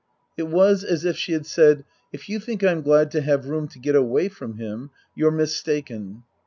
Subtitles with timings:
[0.35, 3.67] It was as if she had said," If you think I'm glad to have room
[3.67, 6.23] to get away from him you're mistaken."